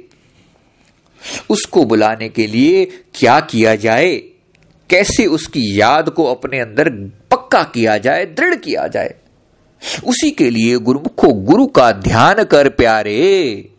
[1.49, 4.15] उसको बुलाने के लिए क्या किया जाए?
[4.89, 6.89] कैसे उसकी याद को अपने अंदर
[7.31, 9.15] पक्का किया जाए, दृढ़ किया जाए?
[10.05, 13.69] उसी के लिए गुरुमुखो, गुरु का ध्यान कर प्यारे।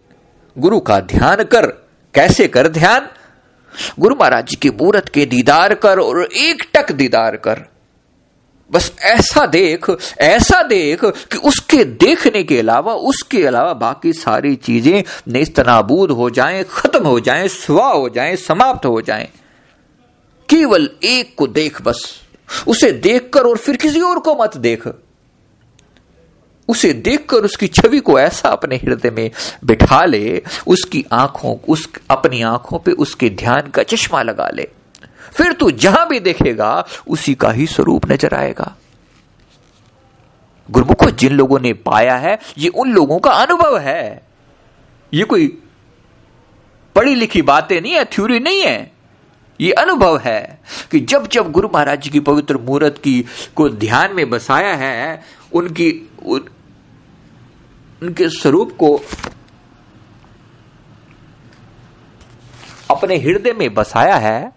[0.59, 1.67] गुरु का ध्यान कर।
[2.15, 3.09] कैसे कर ध्यान?
[3.99, 7.61] गुरु महाराज जी की मूर्त के दीदार कर और एक टक दीदार कर।
[8.71, 9.87] बस ऐसा देख
[10.19, 16.65] ऐसा देख कि उसके देखने के अलावा, उसके अलावा बाकी सारी चीज़ें नेस्तनाबूद हो जाएँ,
[16.71, 19.29] खत्म हो जाएँ, स्वा हो जाएँ, समाप्त हो जाएँ।
[20.49, 22.21] केवल एक को देख बस।
[22.69, 24.89] उसे देखकर और फिर किसी और को मत देख।
[26.69, 29.31] उसे देखकर उसकी छवि को ऐसा अपने हृदय में
[29.65, 34.69] बिठा ले, उसकी आँखों, उस, अपनी आँखों पे उसके ध्यान का चश्मा लगा ले।
[35.33, 38.77] फिर तू जहाँ भी देखेगा, उसी का ही स्वरूप नज़र आएगा।
[40.71, 44.23] गुरुमुखो, जिन लोगों ने पाया है, ये उन लोगों का अनुभव है।
[45.15, 45.59] ये कोई
[46.95, 48.93] पढ़ी लिखी बातें नहीं है, थ्योरी नहीं है।
[49.61, 53.25] ये अनुभव है कि जब जब गुरु महाराज जी की पवित्र मूर्त की
[53.57, 55.23] को ध्यान में बसाया है,
[55.53, 56.49] उनकी उन,
[58.03, 58.97] उनके स्वरूप को
[62.91, 64.53] अपने हृदय में बसाया है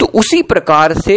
[0.00, 1.14] तो उसी प्रकार से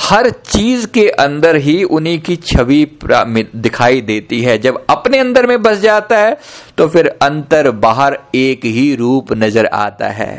[0.00, 5.62] हर चीज़ के अंदर ही उन्हीं की छवि दिखाई देती है। जब अपने अंदर में
[5.62, 6.36] बस जाता है
[6.78, 10.32] तो फिर अंतर बाहर एक ही रूप नज़र आता है।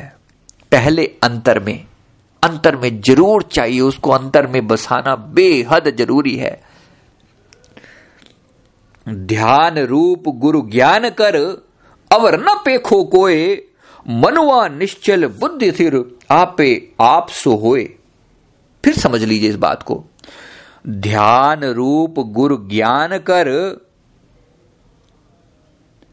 [0.72, 1.86] पहले अंतर में
[2.44, 6.60] अंतर में ज़रूर चाहिए उसको अंतर में बसाना बेहद ज़रूरी है।
[9.10, 11.66] ध्यान रूप गुरु ज्ञान कर,
[12.12, 13.64] अवर न पेखो कोय
[14.08, 17.84] मनवा निश्चल बुद्धि थिर आपे आप सो होए।
[18.86, 20.04] फिर समझ लीजिए इस बात को।
[20.90, 23.78] ध्यान रूप गुरु ज्ञान कर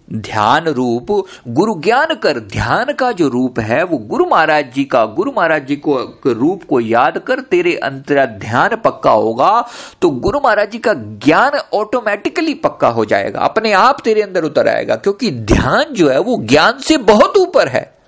[0.09, 1.07] ध्यान रूप,
[1.49, 5.66] गुरु ज्ञान कर, ध्यान का जो रूप है, वो गुरु महाराज जी का, गुरु महाराज
[5.66, 9.51] जी को रूप को याद कर, तेरे अंतर ध्यान पक्का होगा
[10.03, 14.68] तो गुरु महाराज जी का ज्ञान ऑटोमेटिकली पक्का हो जाएगा, अपने आप तेरे अंदर उतर
[14.68, 17.99] आएगा, क्योंकि ध्यान जो है, वो ज्ञान से बहुत ऊपर है।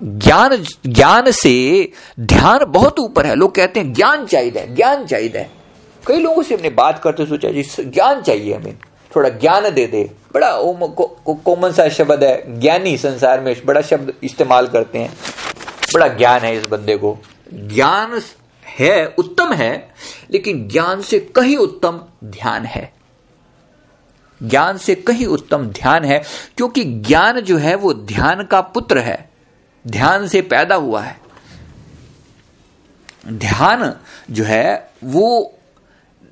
[0.00, 0.56] ज्ञान
[0.86, 1.52] ज्ञान से
[2.20, 5.46] ध्यान बहुत ऊपर है, लोग कहते हैं, ज्ञान चाहिए ज्ञान चाहिए।
[6.08, 8.78] कई लोगों से हमने बात करते सोचा, जी, ज्ञान चाहिए हमें।
[9.16, 10.52] थोड़ा ज्ञान दे दे। बड़ा
[11.34, 15.14] कॉमन सा शब्द है, ज्ञानी संसार में बड़ा शब्द इस्तेमाल करते हैं।
[15.94, 17.18] बड़ा ज्ञान है इस बंदे को।
[17.54, 18.22] ज्ञान
[18.64, 19.94] है, उत्तम है,
[20.30, 22.92] लेकिन ज्ञान से कहीं उत्तम ध्यान है।
[24.42, 26.22] ज्ञान से कहीं उत्तम ध्यान है,
[26.56, 29.30] क्योंकि ज्ञान जो है, वो ध्यान का पुत्र है।
[29.86, 31.20] ध्यान से पैदा हुआ है।
[33.28, 33.94] ध्यान
[34.30, 35.57] जो है, वो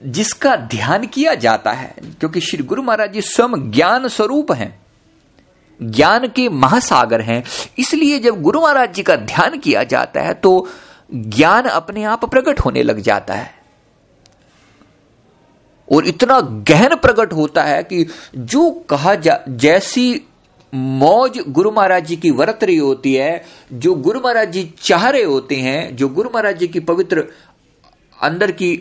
[0.01, 4.79] जिसका ध्यान किया जाता है, क्योंकि श्री गुरु महाराज जी स्वयं ज्ञान स्वरूप हैं,
[5.81, 7.43] ज्ञान के महासागर हैं,
[7.79, 10.69] इसलिए जब गुरु महाराज जी का ध्यान किया जाता है तो
[11.11, 13.55] ज्ञान अपने आप प्रकट होने लग जाता है।
[15.89, 20.23] और इतना गहन प्रकट होता है कि जो कहा जा, जैसी
[20.73, 25.23] मौज गुरु महाराज जी की वरत रही होती है, जो गुरु महाराज जी चाह रहे
[25.23, 27.25] होते हैं, जो गुरु महाराज जी की पवित्र
[28.19, 28.75] अंदर की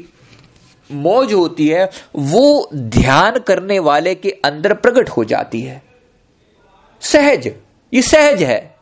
[0.92, 5.82] मौज होती है, वो ध्यान करने वाले के अंदर प्रकट हो जाती है।
[7.02, 7.48] सहज,
[7.94, 8.76] ये सहज है।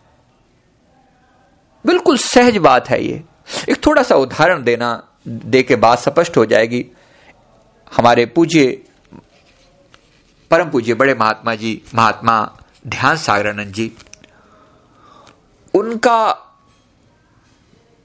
[1.85, 3.23] बिल्कुल सहज बात है ये।
[3.69, 4.91] एक थोड़ा सा उदाहरण देना
[5.27, 6.85] दे के बात स्पष्ट हो जाएगी।
[7.91, 8.81] हमारे पूज्य,
[10.51, 13.91] परम पूज्य बड़े महात्मा जी, महात्मा ध्यान सागरानंद जी,
[15.73, 16.49] उनका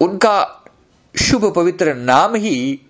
[0.01, 0.65] उनका
[1.15, 2.81] शुभ पवित्र नाम ही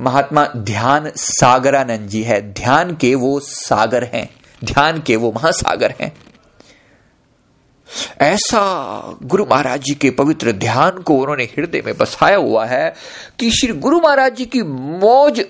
[0.00, 4.30] महात्मा ध्यान सागरानंद जी है। ध्यान के वो सागर हैं।
[4.64, 6.12] ध्यान के वो महासागर हैं।
[8.20, 12.94] ऐसा गुरु महाराज जी के पवित्र ध्यान को उन्होंने हृदय में बसाया हुआ है
[13.38, 15.44] कि श्री गुरु महाराज जी की मौज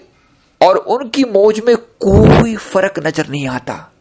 [0.63, 3.93] और उनकी मौज में कोई फ़र्क नज़र नहीं आता।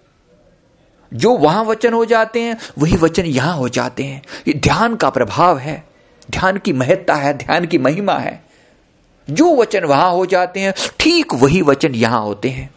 [1.13, 5.10] जो वहाँ वचन हो जाते हैं, वही वचन यहाँ हो जाते हैं। ये ध्यान का
[5.10, 5.84] प्रभाव है।
[6.31, 8.44] ध्यान की महत्ता है, ध्यान की महिमा है।
[9.27, 12.69] जो वचन वहाँ हो जाते हैं, ठीक वही वचन यहाँ होते हैं।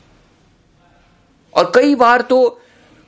[1.54, 2.60] और कई बार तो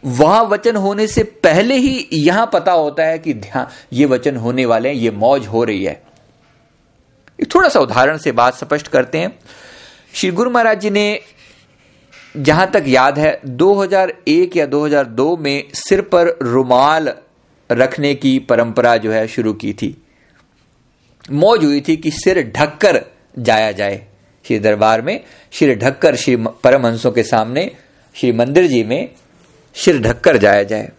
[0.04, 4.64] वहाँ वचन होने से पहले ही यहाँ पता होता है कि ध्यान, ये वचन होने
[4.66, 6.02] वाले हैं, ये मौज हो रही है।
[7.54, 9.38] थोड़ा सा उदाहरण से बात स्पष्ट करते हैं।
[10.14, 11.20] श्री गुरु महाराज जी ने
[12.36, 17.12] जहाँ तक याद है 2001 या 2002 में सिर पर रुमाल
[17.70, 19.96] रखने की परंपरा जो है शुरू की थी।
[21.30, 23.00] मौज हुई थी कि सिर ढककर
[23.38, 24.06] जाया जाए
[24.44, 25.20] श्री दरबार में,
[25.52, 27.70] श्री ढक्कर श्री परमहंसों के सामने,
[28.14, 29.08] श्री मंदिर जी में
[29.74, 30.90] सिर ढककर जाया जाए।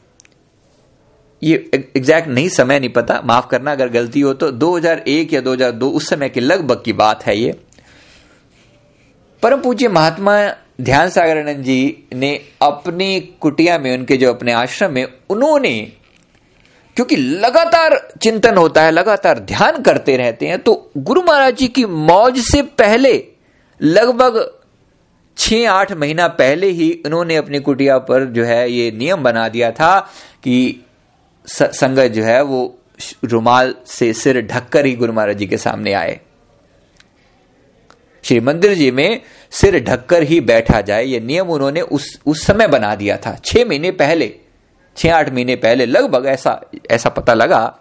[1.43, 5.89] ये एग्जैक्ट नहीं, समय नहीं पता। माफ़ करना, अगर गलती हो तो 2001 या 2002
[5.89, 7.55] उस समय के लगभग की बात है ये।
[9.41, 15.05] परम पूज्य महात्मा ध्यान सागरानंद जी ने अपनी कुटिया में, उनके जो अपने आश्रम में,
[15.29, 15.91] उन्होंने
[16.97, 21.85] क्योंकि लगातार चिंतन होता है, लगातार ध्यान करते रहते हैं तो गुरु महाराज जी की
[21.85, 23.13] मौज से पहले,
[23.79, 24.43] लगभग
[25.37, 29.71] छह आठ महीना पहले ही उन्होंने अपनी कुटिया पर जो है, ये नियम बना दिया
[29.71, 29.99] था
[30.43, 30.85] कि
[31.47, 32.77] संगत जो है, वो
[33.23, 36.19] रुमाल से सिर ढककर ही गुरु महाराज जी के सामने आए।
[38.23, 42.67] श्री मंदिर जी में सिर ढककर ही बैठा जाए, ये नियम उन्होंने उस उस समय
[42.67, 44.33] बना दिया था, छह महीने पहले।
[44.97, 47.79] छह आठ महीने पहले लगभग ऐसा ऐसा पता लगा।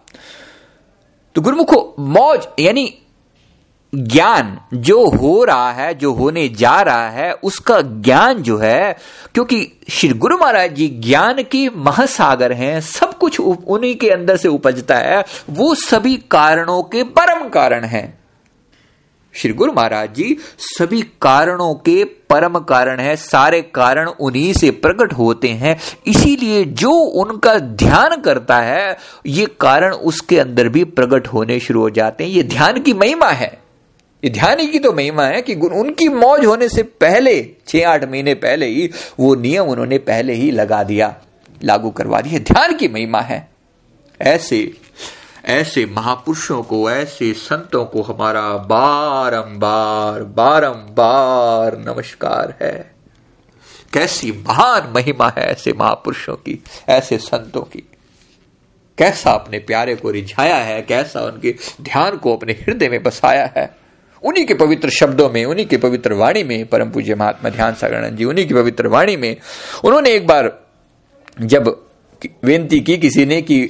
[1.35, 2.95] तो गुरुमुखो, मौज यानी
[3.95, 8.97] ज्ञान जो हो रहा है, जो होने जा रहा है, उसका ज्ञान जो है,
[9.35, 14.49] क्योंकि श्री गुरु महाराज जी ज्ञान के महासागर हैं, सब कुछ उन्हीं के अंदर से
[14.49, 18.20] उपजता है, वो सभी कारणों के परम कारण हैं।
[19.35, 25.13] श्री गुरु महाराज जी, सभी कारणों के परम कारण है, सारे कारण उन्हीं से प्रकट
[25.13, 31.59] होते हैं। इसीलिए जो उनका ध्यान करता है, ये कारण उसके अंदर भी प्रकट होने
[31.61, 33.59] शुरू हो जाते हैं। ये ध्यान की महिमा है।
[34.23, 38.35] ये ध्यान की तो महिमा है कि उनकी मौज होने से पहले छह आठ महीने
[38.35, 38.91] पहले ही,
[39.21, 41.15] वो नियम उन्होंने पहले ही लगा दिया,
[41.61, 43.49] लागू करवा दिया। ध्यान की महिमा है।
[44.21, 44.71] ऐसे
[45.45, 52.95] ऐसे महापुरुषों को, ऐसे संतों को हमारा बारंबार बारंबार नमस्कार है।
[53.93, 57.85] कैसी महान महिमा है ऐसे महापुरुषों की, ऐसे संतों की।
[58.99, 63.77] कैसा अपने प्यारे को रिझाया है, कैसा उनके ध्यान को अपने हृदय में बसाया है।
[64.23, 68.17] उन्हीं के पवित्र शब्दों में, उन्हीं के पवित्र वाणी में, परम पूज्य महात्मा ध्यान सागरण
[68.17, 69.37] जी, उन्हीं की पवित्र वाणी में,
[69.85, 70.61] उन्होंने एक बार
[71.41, 71.87] जब
[72.45, 73.67] बेनती की किसी ने कि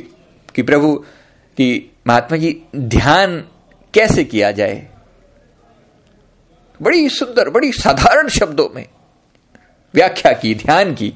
[0.54, 1.04] कि प्रभु
[1.60, 3.44] कि महात्मा जी, ध्यान
[3.94, 4.88] कैसे किया जाए?
[6.82, 8.86] बड़ी सुंदर, बड़ी साधारण शब्दों में
[9.94, 11.14] व्याख्या की, ध्यान की।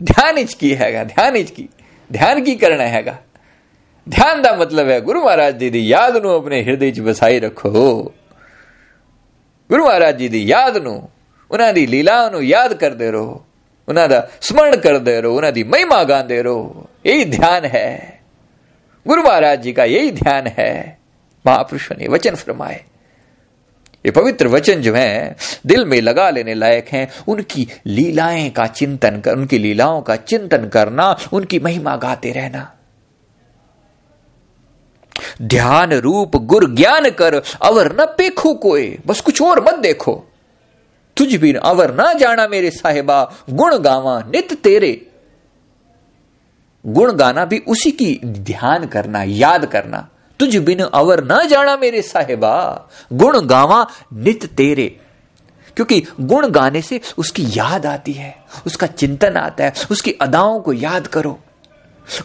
[0.00, 1.68] ध्यान इच की हैगा, ध्यान इच की।
[2.12, 3.18] ध्यान की करना हैगा।
[4.08, 8.02] ध्यान का मतलब है, गुरु महाराज जी की याद नु अपने हृदय च बसाई रखो।
[9.70, 10.90] गुरु महाराज जी की याद नु
[11.50, 13.46] उन्होंने लीला याद करते रहो।
[13.88, 18.15] उन्होंने स्मरण करते रहो उन्होंने महिमा गाते रहो। यही ध्यान है।
[19.06, 20.98] गुरु महाराज जी का यही ध्यान है।
[21.46, 22.84] महापुरुषों ने वचन फरमाए।
[24.06, 29.20] ये पवित्र वचन जो है, दिल में लगा लेने लायक हैं। उनकी लीलाएँ का चिंतन
[29.20, 32.72] कर, उनकी लीलाओं का चिंतन करना, उनकी महिमा गाते रहना।
[35.42, 40.24] ध्यान रूप गुर ज्ञान कर, अवर न पेखो कोई। बस कुछ और मत देखो।
[41.16, 45.06] तुझ भी अवर ना जाना मेरे साहेबा, गुण गावा नित तेरे।
[46.86, 50.08] गुण गाना भी उसी की ध्यान करना, याद करना।
[50.40, 55.00] तुझ बिन अवर ना जाना मेरे साहेबा। गुण गावा नित तेरे।
[55.76, 60.72] क्योंकि गुण गाने से उसकी याद आती है, उसका चिंतन आता है, उसकी अदाओं को
[60.72, 61.38] याद करो।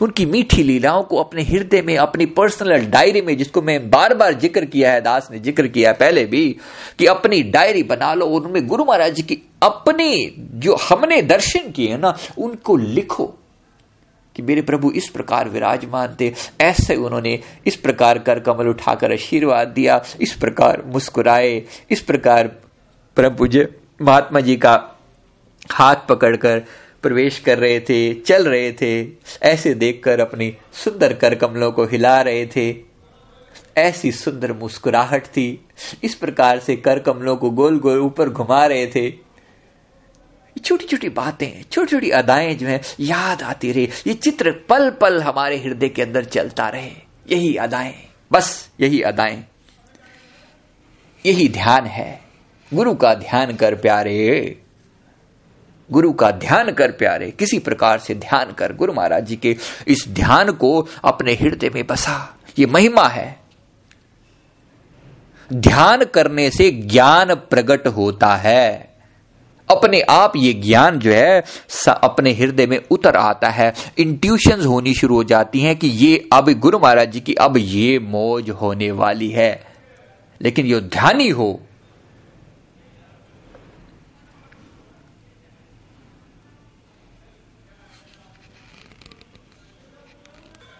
[0.01, 4.33] उनकी मीठी लीलाओं को अपने हृदय में, अपनी पर्सनल डायरी में, जिसको मैं बार बार
[4.33, 6.57] ज़िक्र किया है, दास ने ज़िक्र किया है पहले भी,
[6.99, 11.97] कि अपनी डायरी बना लो उनमें गुरु महाराज जी की अपनी जो हमने दर्शन किए
[11.97, 13.37] ना, उनको लिखो।
[14.35, 19.67] कि मेरे प्रभु इस प्रकार विराजमान थे। ऐसे उन्होंने इस प्रकार कर कमल उठाकर आशीर्वाद
[19.67, 22.47] दिया, इस प्रकार मुस्कुराए, इस प्रकार
[23.15, 24.91] प्रभु पूज्य महात्मा जी का
[25.71, 26.63] हाथ पकड़कर
[27.01, 29.07] प्रवेश कर रहे थे, चल रहे थे,
[29.43, 32.75] ऐसे देखकर अपनी सुंदर कर कमलों को हिला रहे थे।
[33.77, 35.65] ऐसी सुंदर मुस्कुराहट थी।
[36.03, 39.30] इस प्रकार से कर कमलों को गोल गोल ऊपर घुमा रहे थे।
[40.59, 45.21] छोटी छोटी बातें छोटी छोटी अदाएँ जो है, याद आती रही। ये चित्र पल पल
[45.21, 46.91] हमारे हृदय के अंदर चलता रहे।
[47.29, 47.95] यही अदाएँ।
[48.31, 49.43] बस यही अदाएँ।
[51.25, 52.21] यही ध्यान है।
[52.73, 54.57] गुरु का ध्यान कर प्यारे।
[55.91, 60.05] गुरु का ध्यान कर प्यारे। किसी प्रकार से ध्यान कर गुरु महाराज जी के इस
[60.07, 63.39] ध्यान को अपने हृदय में बसा। ये महिमा है।
[65.53, 68.90] ध्यान करने से ज्ञान प्रकट होता है।
[69.71, 71.43] अपने आप ये ज्ञान जो है
[71.87, 76.51] अपने हृदय में उतर आता है। इंट्यूशन होनी शुरू हो जाती हैं कि ये अब
[76.51, 79.63] गुरु महाराज जी की अब ये मौज होने वाली है।
[80.41, 81.59] लेकिन जो ध्यानी हो।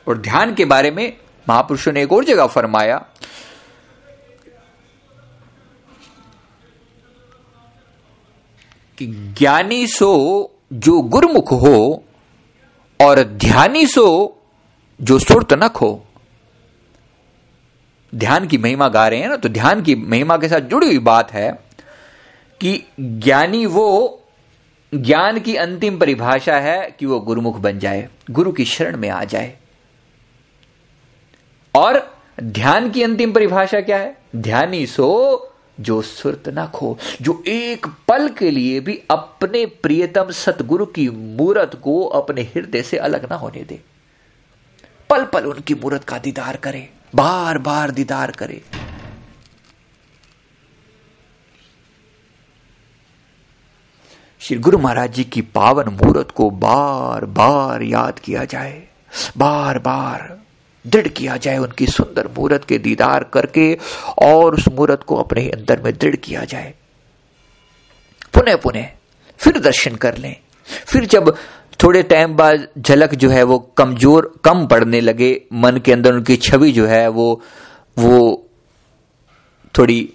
[0.08, 1.18] और ध्यान के बारे में
[1.50, 3.06] महापुरुषों ने एक और जगह फरमाया
[9.06, 12.04] ज्ञानी सो जो गुरुमुख हो
[13.02, 14.38] और ध्यानी सो
[15.02, 16.06] जो सुरत नख हो।
[18.16, 20.98] ध्यान की महिमा गा रहे हैं ना तो ध्यान की महिमा के साथ जुड़ी हुई
[20.98, 21.60] बात है
[22.60, 24.18] कि ज्ञानी वो
[24.94, 29.24] ज्ञान की अंतिम परिभाषा है कि वो गुरुमुख बन जाए, गुरु की शरण में आ
[29.24, 29.58] जाए।
[31.76, 34.18] और ध्यान की अंतिम परिभाषा क्या है?
[34.36, 35.51] ध्यानी सो
[35.82, 41.80] जो सुरत न खो, जो एक पल के लिए भी अपने प्रियतम सतगुरु की मूर्त
[41.84, 43.82] को अपने हृदय से अलग ना होने दे।
[45.10, 48.62] पल पल उनकी मूर्त का दीदार करे, बार बार दीदार करे।
[54.42, 58.82] श्री गुरु महाराज जी की पावन मूर्त को बार बार याद किया जाए,
[59.38, 60.41] बार बार
[60.86, 63.74] दृढ़ किया जाए, उनकी सुंदर मूर्त के दीदार करके
[64.22, 66.74] और उस मूर्त को अपने अंदर में दृढ़ किया जाए।
[68.34, 68.88] पुनः पुनः
[69.40, 70.36] फिर दर्शन कर लें।
[70.68, 71.36] फिर जब
[71.84, 76.36] थोड़े टाइम बाद झलक जो है वो कमज़ोर, कम पड़ने लगे, मन के अंदर उनकी
[76.38, 77.42] छवि जो है वो
[77.98, 78.48] वो
[79.76, 80.14] थोड़ी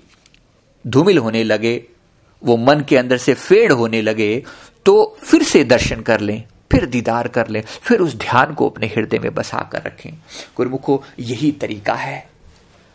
[0.84, 1.82] धूमिल होने लगे,
[2.42, 4.42] वो मन के अंदर से फेड होने लगे
[4.86, 6.42] तो फिर से दर्शन कर लें।
[6.76, 10.12] फिर दीदार कर लें, फिर उस ध्यान को अपने हृदय में बसा कर रखें।
[10.56, 12.28] गुरुमुखो, यही तरीका है।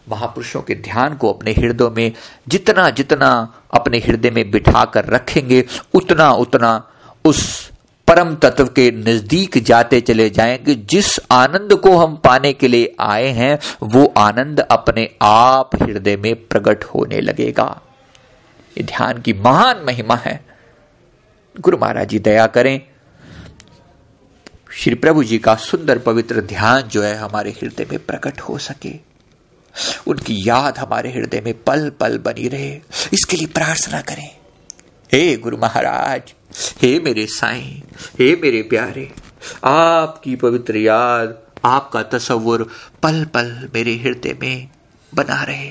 [0.10, 2.12] महापुरुषों के ध्यान को अपने हृदय में
[2.48, 6.89] जितना जितना अपने हृदय में बिठा कर रखेंगे, उतना उतना
[7.26, 7.72] उस
[8.08, 13.28] परम तत्व के नज़दीक जाते चले जाएँगे। जिस आनंद को हम पाने के लिए आए
[13.28, 17.82] हैं, वो आनंद अपने आप हृदय में प्रकट होने लगेगा।
[18.78, 20.46] ये ध्यान की महान महिमा है।
[21.60, 22.90] गुरु महाराज जी, दया करें।
[24.74, 29.00] श्री प्रभु जी का सुंदर पवित्र ध्यान जो है हमारे हृदय में प्रकट हो सके।
[30.08, 32.80] उनकी याद हमारे हृदय में पल पल बनी रहे।
[33.14, 34.30] इसके लिए प्रार्थना करें।
[35.12, 36.34] हे गुरु महाराज,
[36.82, 37.82] हे मेरे साईं,
[38.20, 39.12] हे मेरे प्यारे,
[39.64, 42.72] आपकी पवित्र याद, आपका तस्वुर
[43.04, 44.68] पल पल मेरे हृदय में
[45.16, 45.70] बना रहे।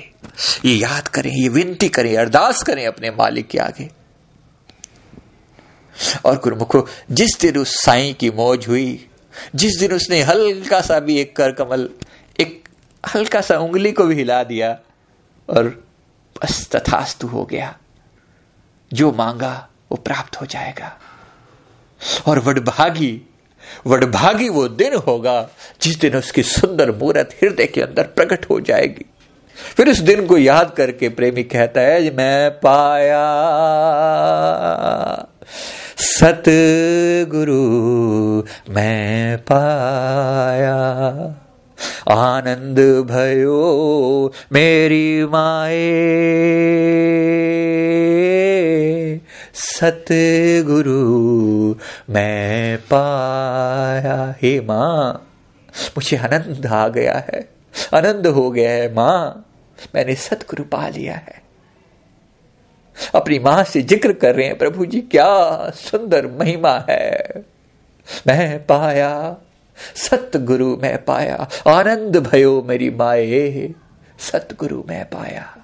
[0.65, 4.00] ये याद करें, ये विनती करें, अरदास करें अपने मालिक के आगे।
[6.25, 9.09] और गुरुमुखो जिस दिन उस साई की मौज हुई,
[9.55, 11.91] जिस दिन उसने हल्का सा भी एक कर कमल,
[12.41, 12.69] एक
[13.15, 14.79] हल्का सा उंगली को भी हिला दिया
[15.51, 15.85] और
[16.43, 17.77] बस तथास्तु हो गया।
[18.93, 20.99] जो मांगा, वो प्राप्त हो जाएगा।
[22.27, 23.27] और वडभागी
[23.87, 25.49] वडभागी वो दिन होगा
[25.83, 29.07] जिस दिन उसकी सुंदर मूर्त हृदय के अंदर प्रकट हो जाएगी।
[29.77, 33.23] फिर उस दिन को याद करके प्रेमी कहता है, मैं पाया
[36.01, 37.63] सतगुरु
[38.71, 40.77] मैं पाया।
[42.09, 42.79] आनंद
[43.11, 45.91] भयो मेरी माए।
[49.55, 50.95] सतगुरु
[52.11, 55.27] मैं पाया। हे माँ,
[55.91, 57.49] मुझे आनंद आ गया है,
[57.95, 59.47] आनंद हो गया है माँ।
[59.95, 61.40] मैंने सतगुरु पा लिया है।
[63.15, 67.45] अपनी माँ से ज़िक्र कर रहे हैं, प्रभु जी, क्या सुंदर महिमा है।
[68.27, 69.37] मैं पाया,
[69.97, 73.75] सतगुरु मैं पाया, आनंद भयो मेरी माए।
[74.19, 75.57] सतगुरु मैं पाया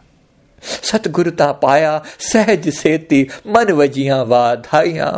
[0.63, 5.09] सतगुरुता पाया, सहज सेती मन वजिया वाधाइया।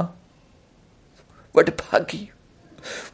[1.54, 2.28] वट भागी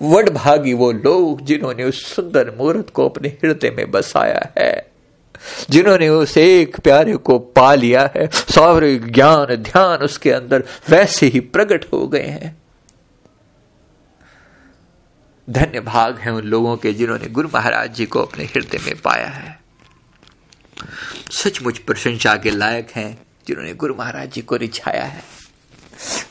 [0.02, 4.93] वट भागी वो लोग जिन्होंने उस सुंदर मूर्त को अपने हृदय में बसाया है।
[5.70, 11.40] जिन्होंने उस एक प्यारे को पा लिया है, सारे ज्ञान, ध्यान उसके अंदर वैसे ही
[11.40, 12.62] प्रकट हो गए हैं।
[15.50, 19.26] धन्य भाग है उन लोगों के जिन्होंने गुरु महाराज जी को अपने हृदय में पाया
[19.26, 19.60] है।
[21.30, 25.22] सचमुच प्रशंसा के लायक हैं जिन्होंने गुरु महाराज जी को रिझाया है।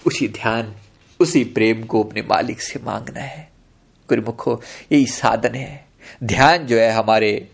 [0.06, 0.74] उसी ध्यान,
[1.20, 3.52] उसी प्रेम को अपने मालिक से मांगना है।
[4.10, 5.86] गुरुमुखो, यही साधन है।
[6.24, 7.50] ध्यान जो है हमारे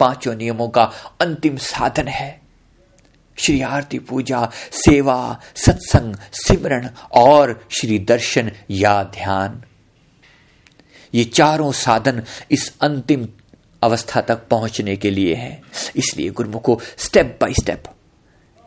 [0.00, 0.90] पाँचों नियमों का
[1.20, 2.40] अंतिम साधन है।
[3.38, 9.62] श्री आरती पूजा, सेवा, सत्संग सिमरण और श्री दर्शन या ध्यान।
[11.14, 13.28] ये चारों साधन इस अंतिम
[13.82, 15.62] अवस्था तक पहुँचने के लिए हैं।
[15.96, 17.84] इसलिए गुरुमुखो स्टेप बाय स्टेप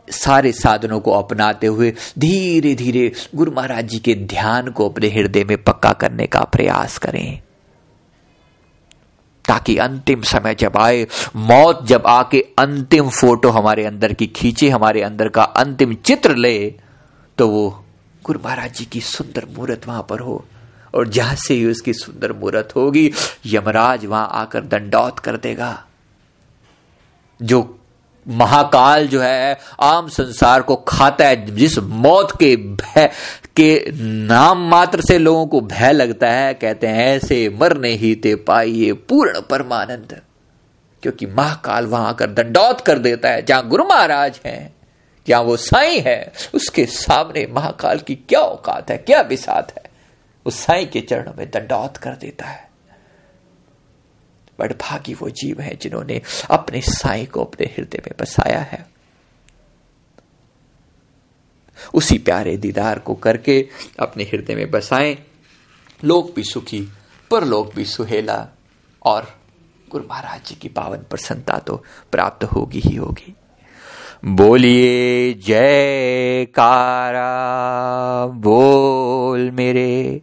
[0.08, 5.44] सारे साधनों को अपनाते हुए धीरे धीरे गुरु महाराज जी के ध्यान को अपने हृदय
[5.44, 7.42] में पक्का करने का प्रयास करें।
[9.50, 15.02] ताकि अंतिम समय जब आए, मौत जब आके अंतिम फ़ोटो हमारे अंदर की खींचे, हमारे
[15.02, 16.58] अंदर का अंतिम चित्र ले
[17.38, 17.68] तो वो
[18.22, 20.44] गुरु महाराज जी की सुंदर मूर्त वहाँ पर हो।
[20.94, 23.10] और जहाँ से ही उसकी सुंदर मूर्त होगी,
[23.46, 25.72] यमराज वहाँ आकर दंडौत कर देगा।
[27.40, 27.62] जो
[28.30, 33.10] महाकाल जो है, आम संसार को खाता है, जिस मौत के भय,
[33.56, 33.84] के
[34.26, 38.92] नाम मात्र से लोगों को भय लगता है, कहते हैं, ऐसे मरने ही ते पाइए
[38.92, 40.20] पूर्ण परमानंद।
[41.02, 44.74] क्योंकि महाकाल वहाँ आकर दंडौत कर देता है, जहाँ गुरु महाराज हैं,
[45.28, 49.82] जहाँ वो साई है, उसके सामने महाकाल की क्या औकात है, क्या बिसात है?
[50.46, 52.69] उस साई के चरणों में दंडौत कर देता है।
[54.60, 58.86] बड़ भागी वो जीव है जिन्होंने अपने साई को अपने हृदय में बसाया है।
[61.94, 63.60] उसी प्यारे दीदार को करके
[64.00, 65.16] अपने हृदय में बसाएँ।
[66.04, 66.80] लोग भी सुखी
[67.30, 68.46] पर लोग भी सुहेला
[69.02, 69.26] और
[69.90, 71.76] गुरु महाराज जी की पावन प्रसन्नता तो
[72.12, 73.34] प्राप्त होगी ही होगी।
[74.24, 80.22] बोलिए जय कारा बोल मेरे